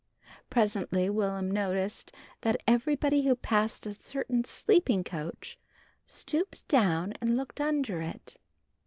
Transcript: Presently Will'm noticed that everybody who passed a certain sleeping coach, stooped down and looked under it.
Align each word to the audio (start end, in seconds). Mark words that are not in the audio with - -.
Presently 0.49 1.11
Will'm 1.11 1.51
noticed 1.51 2.11
that 2.41 2.63
everybody 2.65 3.21
who 3.21 3.35
passed 3.35 3.85
a 3.85 3.93
certain 3.93 4.43
sleeping 4.43 5.03
coach, 5.03 5.59
stooped 6.07 6.67
down 6.67 7.13
and 7.21 7.37
looked 7.37 7.61
under 7.61 8.01
it. 8.01 8.37